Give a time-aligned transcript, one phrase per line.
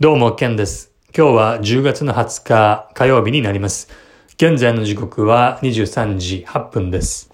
[0.00, 0.92] どうも、ケンです。
[1.12, 3.88] 今日は10月の20日火曜日になります。
[4.34, 7.32] 現在の時刻は23時8分です。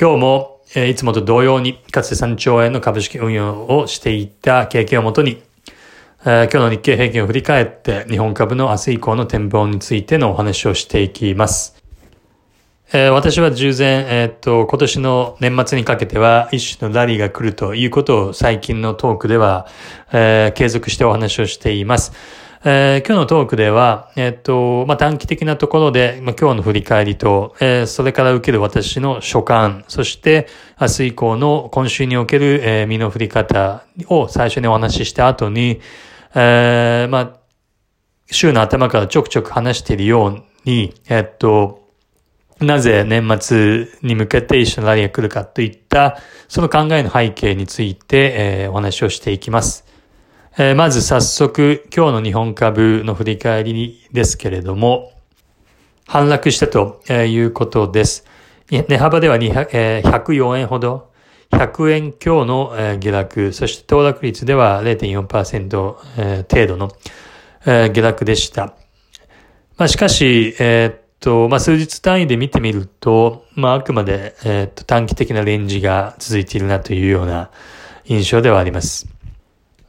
[0.00, 5.42] 今日も、え、いつもと同様に、かつて3兆円の株式運用をしていた経験をもとに、
[6.24, 11.79] えー、今日の日経平均を振り返って、日本株の明日以降の展望についてのお話をしていきます。
[12.92, 19.68] えー、私は従前、えー、っと、今年の年末にかけては一種のラリーが来るということを最近のトークでは、
[20.12, 22.12] えー、継続してお話をしています。
[22.64, 35.80] え今日のトークでは、えっと、まあ、短期的なところで、まあ、今日の振り返りと、えそれから受ける私の所感、そして明日以降の今週における、え身の振り方を最初にお話しした後に、
[36.34, 37.36] えまあ、
[38.30, 41.80] 週の頭からちょくちょく話しているように、えっと、
[42.60, 49.86] なぜ年末に向けて一緒のラリーが来るかといった、その考えの背景について、えー、お話をしていきます。
[50.58, 55.12] えー、まず早速、今日の日本株の振り返りですけれども、
[56.06, 58.26] 反落したということです。
[58.70, 61.10] 値幅では104円ほど、
[61.52, 66.90] 100円強の下落、そして騰落率では0.4%程度の
[67.64, 68.74] 下落でした。
[69.78, 77.50] まあ、しかし、えーと、まあ、数日単位で見てみると、まあ、あくまで、えっ、と、短期的なレンジが続いているなというような
[78.06, 79.06] 印象ではあります。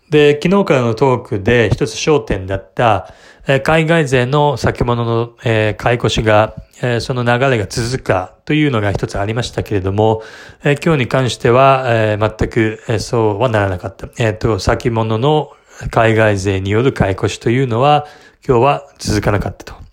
[0.10, 3.14] で、昨日からのトークで一つ焦点だった、
[3.48, 10.24] えー、海外勢の先物の、えー、買い越しが、えー、その流れが続くかというのが一つありましたけれども、
[10.66, 14.10] え、今日に関しては、え、全く、え、そうはならなかった。
[14.18, 15.52] えっ、と、先物の
[15.92, 18.06] 海外勢による買い越しというのは、
[18.46, 19.91] 今日は続かなかったと。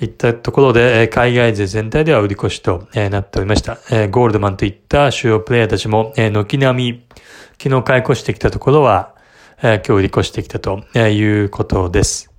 [0.00, 3.74] いったところで、海外勢全体では売り越しとなっておりました。
[4.08, 7.04] ゴールドマンといった主要プレイヤーたちも、軒並み、
[7.62, 9.14] 昨日買い越してきたところは、
[9.60, 12.32] 今日売り越してきたということです。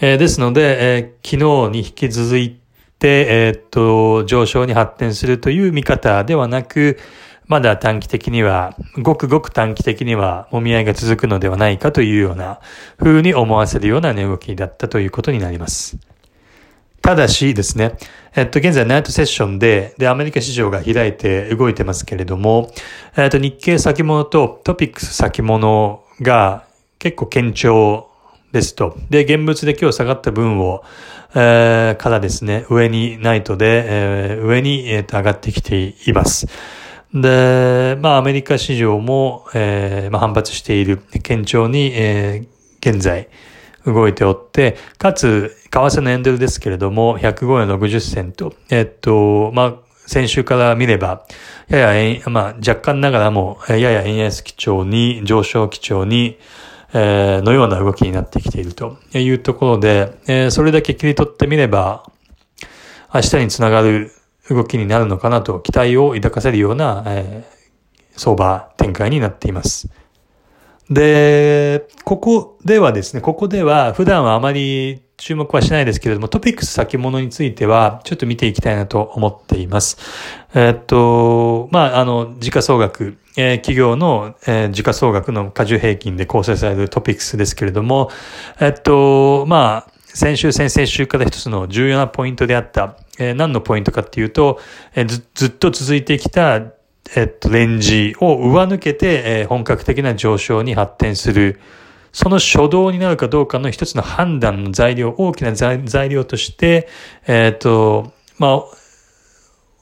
[0.00, 2.58] ですので、昨日に引き続い
[2.98, 6.98] て、えっと、上昇に発展するという見方ではなく、
[7.46, 12.58] まだ短期的には、ごくごく短期的には、もみ合いが続くのではないかというような、
[12.98, 15.98] 風に思わせるような値動きだったということになります。
[17.06, 17.96] ただしですね、
[18.34, 22.72] えっと、現在ナイトセッションで、で、アメリカ市場が開いて動いてますけれども、
[23.16, 26.64] えっと、日経先物とトピックス先物が
[26.98, 28.10] 結構堅調
[28.50, 28.96] ですと。
[29.08, 30.82] で、現物で今日下がった分を、
[31.36, 36.48] えー、からですね、上にナイトで、えー、上に、えー、と上がってきています。
[37.14, 43.28] で、まあ、アメリカ市場も、えー、まあ、反発している、堅調に、えー、現在、
[43.86, 49.74] 動いておって、かつ、為替のエンドルですけれども、105円60銭と、えっと、まあ、
[50.06, 51.24] 先週から見れば、
[51.68, 56.38] やや、まあ、若干ながらも、やや円安基調に、上昇基調に、
[56.92, 62.04] えー、のような動きになってきているというところで、えー、それだけ切り取ってみれば、
[63.12, 64.12] 明日につながる
[64.48, 69.88] 動きになるのかなと期待を抱かせるような、えー、相場展開になっています。
[70.90, 79.98] で、ここではですね、ここでは普段はあまり注目はしないですけれども、トピックス先物についてはちょっと見ていきたいなと思っています。
[80.54, 88.10] えっと、まあ、あの、時価総額、えー、企業の、えー、時価総額の過重平均で構成されるトピックスですけれども、
[88.60, 94.60] えっと、まあ、先週、先々週から一つの重要なポイントであった、え、何のポイントかっていうと、
[94.94, 96.62] え、ずっと続いてきた
[97.14, 101.60] えっと、レンジを上抜けて、えー、本格的な上昇に発展する。
[102.12, 106.88] その初動になるかどうかの一つの判断の材料、大きな材料として、
[107.26, 108.62] えっ、と、まあ、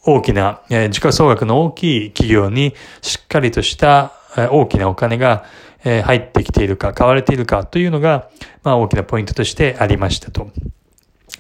[0.05, 5.45] 大きな、えー、時価総額の大きい企業にしっかりとした、えー、大きなお金が、
[5.85, 8.29] えー、入ってきているか、買われているかというのが、
[8.63, 10.51] まあ、大きなポイントとしてありましたと。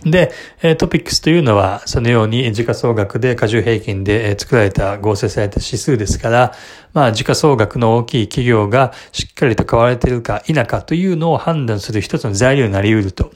[0.04, 0.32] で、
[0.76, 6.52] トピックスというのは、そのように時価総額で過重平均で作られた、合成された指数ですから、
[6.92, 13.32] まあ、時価総額の大きい企業がしっかりと買われているか否かというのを判断する一つの材料になり得ると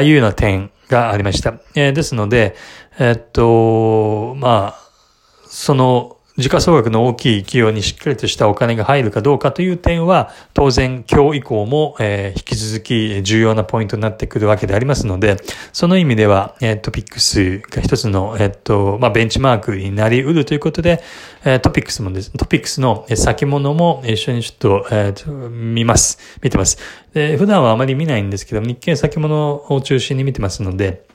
[0.00, 1.54] いうような点がありました。
[1.74, 2.54] ですので、
[2.98, 4.90] えっと、まあ、
[5.48, 15.36] その時価総額の大きい企業にしっかりとしたお金が入るかどうかという点は、当然今日以降も、えー、引き続き重要なポイントになってくるわけでありますので、
[15.74, 21.02] その意味では、えー、トピックスが一つの、えー、と、まあ、ベンチマークになり得るということで、
[21.44, 26.18] えー、トピックスもです、トピックスの先物も一緒にちょっと、えー、見ます。
[26.42, 26.78] 見てます。
[27.12, 31.09] で、普段はあまり見ないんですけど、日経先物を中心に見てますので、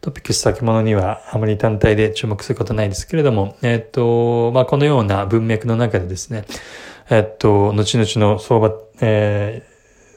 [0.00, 6.44] トピックス先物にはあまり単体で注目することないですけれども、えっ、と、まあ、このような文脈の中でですね、
[7.10, 9.66] えっ、と、後々の相場、え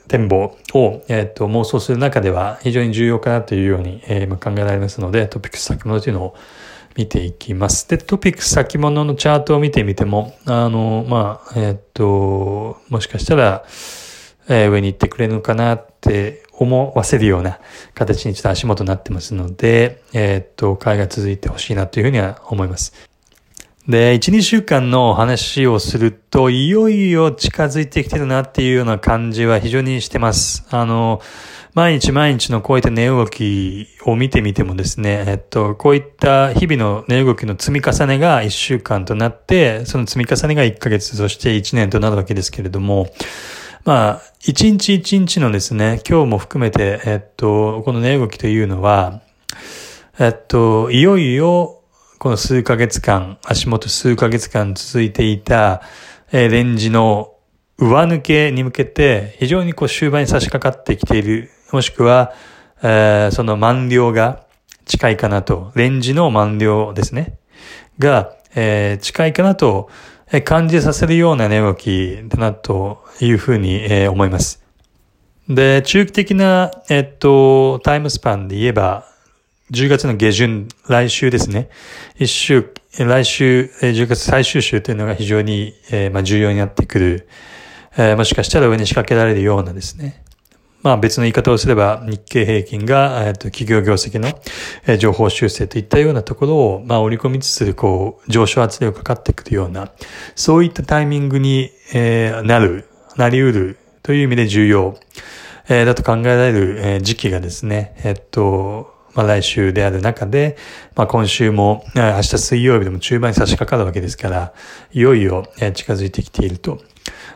[0.05, 6.35] ー、展望を、えっ、と、妄想する中では非常に重要かなというように、えー、考えられますので、トピックス先物というのを
[6.95, 7.87] 見ていきます。
[7.87, 13.63] で、トピックス先物のチャートを見てみても、あの、まあ、えっ、と、もしかしたら、
[14.49, 17.59] え、上に行ってくれるのかなって思わせるような
[17.93, 22.93] 形にちょっと足元になってますので、えっ、と、会が続いてほしいなというふうには思います。
[23.87, 30.65] で、1、2週間の話をすると、いよいよ近づいてきてるなっていうような感じは非常にしてます。
[30.71, 31.21] あの、
[31.73, 43.07] 毎日毎日のこういった値動きを見てみてもですね、えっと、こういった日々の値動きの積み重ねが1週間となって、その積み重ねが1ヶ月、そして1年となるわけですけれども、
[43.87, 49.21] まあ、1日1日のですね、今日も含めて、えっと、この値動きというのは、
[50.19, 51.83] えっと、いよいよ
[52.19, 55.83] この数ヶ月間、足元数ヶ月間続いていた、
[56.33, 57.35] え、レンジの
[57.77, 62.33] 上抜けに向けて非常にこう終盤に差し掛かってきている、もしくは、
[62.83, 64.43] えー、その満了が
[64.83, 67.37] 近いかなと、レンジの満了ですね、
[67.99, 69.89] が、えー、近いかなと
[70.43, 74.63] 感じさせるような値動きだなというふうに、思います。
[75.47, 79.05] で、中期的な、えっと、タイムスパンで言えば、
[79.71, 81.69] 10月の下旬、来週ですね。
[82.17, 87.27] 一週、来週、10月最終週というのが非常に、えー、まあ、重要になってくる。
[87.97, 90.23] えー、もしかしたら上に仕掛けられるようなですね。
[90.83, 99.91] まあ別の言い方をすれば日経平均が、えっと、企業業績の、情報修正といったようなところを、まあ織り込みつつ、こう、上昇圧力がかかってくるような、
[100.35, 102.85] そういったタイミングに、えー、なる、
[103.15, 104.97] なり得るという意味で重要、
[105.67, 110.57] えー、だと考えられる、えー、時期がですね、えっと、まあ、来週である中で、
[110.95, 114.53] まあ、今週も、明日水曜日でも中盤に差し掛かるわけですから、
[114.93, 116.79] いよいよ近づいてきていると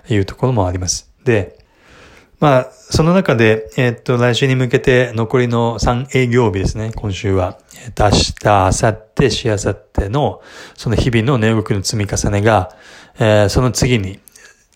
[0.08, 1.12] いうところもあります。
[1.26, 1.58] で、
[2.42, 7.60] まあ、その中で、えっと、来週に向けて残りの3営業日ですね、今週は。
[7.86, 10.42] えっと、明日、明後日、しあさっての、
[10.76, 12.76] その日々の値動きの積み重ねが、
[13.20, 14.20] えー、その次に、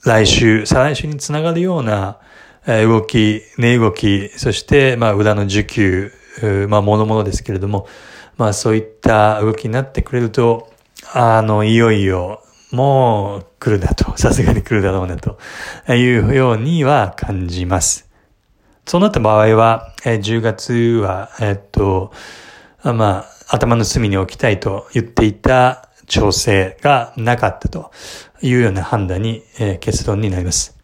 [0.03, 2.19] 来週、再来週につながるような、
[2.67, 6.11] え動き、値動き、そして、まあ、裏の需給、
[6.69, 7.87] まあ、ものものですけれども、
[8.37, 10.71] まあ、そういった動きになってくれると、
[11.13, 12.44] あの、いよいよ、
[12.75, 15.37] もう来るだと、 さすがに来るだろうなと
[15.93, 18.09] いうようには感じます。
[18.85, 22.11] そうなった場合は、え10月は、えっと、
[22.83, 27.91] まあ、頭の隅に置きたいと言っていた調整がなかったと
[28.41, 30.75] いうような判断に、え、結論になります。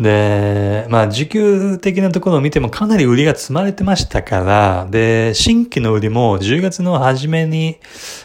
[0.00, 7.78] で、まあ、時給的なところを見てもかなり売りが積まれてましたから、で、新規の売りも10月の初めに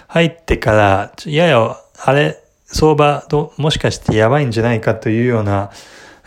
[0.07, 5.71] 入ってから、やや、あれ、相場と、もしかしてやばいんじゃないかというような、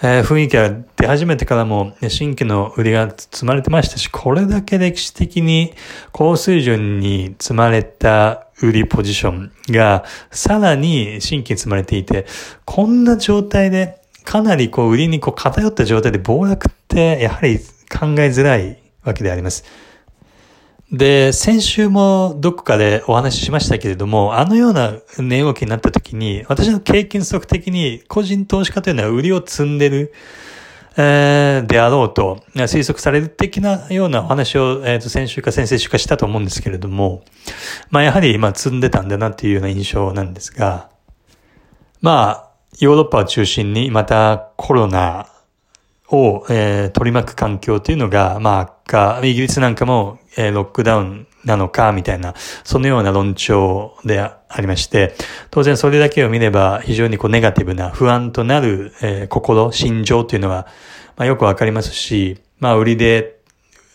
[0.02, 5.74] えー、雰囲気が出始めてからも、ね、新規の売りが積まれてましたし、これだけ歴史的に
[6.12, 12.26] 高水準に積まれた売りポジションが、さらに新規に積まれていて、
[12.64, 17.64] こんな状態でかなりこう売りにこう偏った状態で暴落ってやはり考
[18.18, 19.64] えづらいわけであります。
[20.92, 30.12] で、先週もどこかでお話ししましたけれども、あのような値動きになった時に、私の経験則的に個人投資家というのは売りを積んでる、
[30.96, 37.22] えー、であろうと推測される的なようなお話を、えー、と先週か先々週かしたと思うんですけれども、
[37.90, 40.90] まあやはりまあ積んでたんだなっていうような印象なんですが、
[42.00, 42.50] まあ、
[42.80, 45.29] ヨーロッパを中心にまたコロナ
[46.10, 55.14] を、えー、取り巻く環境というのが、まあ悪化、イギリスなんかも、えー、ロックダウンなのか、みたいな、そのような論調でありまして、
[55.50, 60.66] 当然それだけを見れば非常にこうネガティブな不安となる、えー、心、心情というのは、
[61.16, 63.40] まあ、よくわかりますし、まあ売りで、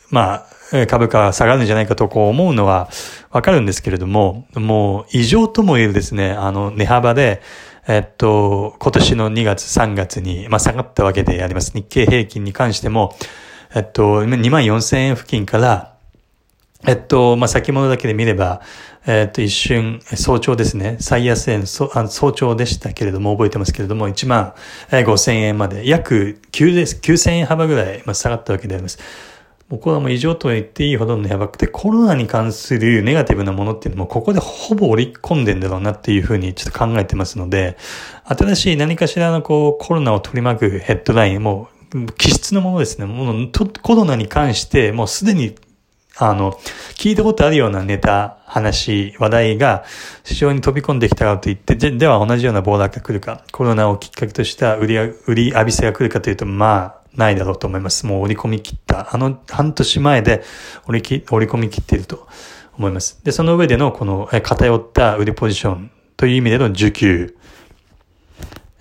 [0.10, 0.56] まあ
[0.88, 2.90] 株価が下がるんじゃないかとこう思うのは
[3.30, 7.42] わかるんですけれども、もう異常とも言えるですね、あの値幅で、
[7.88, 11.72] えっと、今年の2月、3月に、まあ、下がったわけであります。
[11.74, 13.16] 日経平均に関しても、
[13.76, 15.94] えっと、2万4千円付近から、
[16.88, 18.62] えっと、まあ、先物だけで見れば、
[19.06, 20.98] えっと、一瞬、早朝ですね。
[21.00, 21.88] 最安円、早
[22.32, 24.54] 朝でしたけれども、覚えてますけれども、1万
[24.90, 28.98] 5千円まで、約9千円幅ぐらいま下がったわけであります。
[29.70, 37.76] もうこれはもう異常と言っていいほどのやばくて、コロナに関するネガティブなものっていうのも、ここでほぼ織り込んでんだろうなっていうふうにちょっと考えてますので、
[38.26, 43.06] 新しい何かしらのこう、コロナを取り巻くヘッドライン、もう、気質のものですね。
[43.06, 43.48] もの、
[43.82, 45.56] コロナに関して、もうすでに、
[46.18, 46.52] あの、
[46.94, 49.84] 聞いたことあるようなネタ、話、話題が
[50.24, 58.06] 市場に飛び込んできたかといって、では同じような暴落が来るか、コロナをきっかけとした売り、売り浴びせが来るかというと、まあ、ないだろうと思います。
[58.06, 59.14] もう折り込み切った。
[59.14, 60.44] あの半年前で
[60.88, 62.28] 折り折り込み切っていると
[62.78, 63.20] 思います。
[63.24, 67.36] で、その上でのこの偏った売りポジションという意味での需給。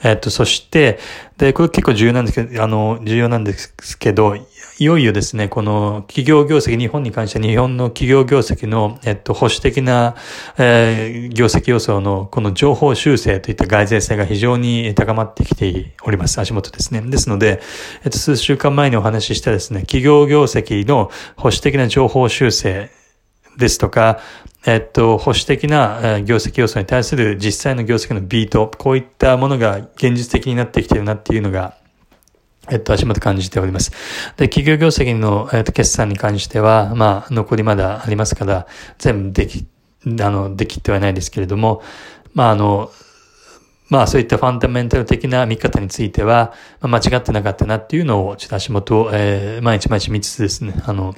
[0.03, 0.99] えっと、そして、
[1.39, 4.37] で、これ結構重要なんですけど、あの、重要なんですけど、
[4.79, 10.17] いよいよですね、この企業業績、日本に関して日本の企業業績の、えっと、保守的な、
[10.59, 16.41] えー、業績予想のこの情報修正といった外税性が非常に高まってきております。
[16.41, 17.03] 足元ですね。
[17.03, 17.61] ですので、
[18.03, 22.91] えっと、数週間前にお話ししたですね、企業業績の保守的な情報修正
[23.57, 24.19] ですとか、
[24.67, 31.77] えっと、保守的な業績予想に対する実際の業績のビート、こういったものが現実的になってきているなっていうのが、
[32.71, 33.91] えっと、足元感じております。
[34.37, 38.67] で、企業業績の、えっと、決算に関しては、まあ、残りまだありますから、
[38.99, 39.67] 全部でき、
[40.07, 41.83] あの、できてはないですけれども、
[42.33, 42.91] まあ、あの、
[43.91, 51.15] まあそういったファンダメンタル的な見方については、まあ、間違ってなかったなっていうのを、ちょっと足元を、えー、毎日毎日見つつですね、あの、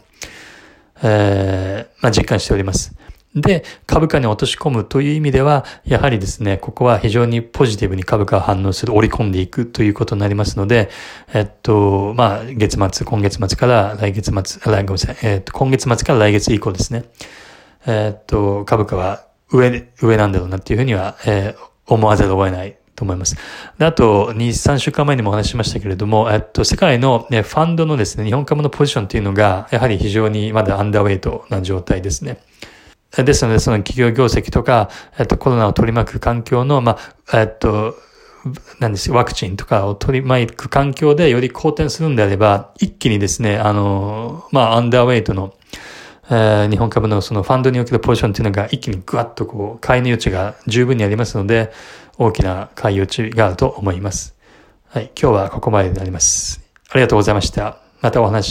[1.03, 2.93] えー、まあ実感しております。
[3.37, 10.88] で、株価に落とし込むという意味では、やはりですね、ここは非常にポジティブに株価を反応する、織り込んでいくということになりますので、
[11.35, 17.05] えっと、まあ、月末、今月末から来月末、ごめんなさい、えっと、今月末から来月以降ですね、
[17.87, 23.37] えっと、株価は上、上なんだろうなっていうふうには、えー、思わざるを得ないと思います。
[23.78, 32.38] あと、2、3週間前にもお話ししましたけれども、えっと、世界の、ね、ファンドのですね、日本株のポジションっていうのが、やはり非常にまだアンダーウェイトな状態ですね。
[33.25, 36.99] ですので、その企業業績とか、えっと、コロナを取り巻く環境の、ま
[37.30, 37.96] あ、えっと、
[38.78, 45.54] なんですワクチンとかを取り巻く環境でより好転するんであれば、一気にですね、あの、まあ、アンダーウェイトの、
[46.28, 51.73] えー、日本株のそのファンドにおけるポジションっていうのが一気にグワッとこう、買いの余地が十分にありますので、
[52.18, 54.37] 大きな買い余地があると思います。
[54.88, 56.61] はい、今日はここまでになります。
[56.90, 57.78] ありがとうございました。
[58.00, 58.44] またお話し